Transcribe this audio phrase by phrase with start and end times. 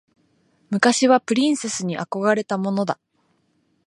[0.71, 2.97] 昔はプリンセスに憧れたものだ。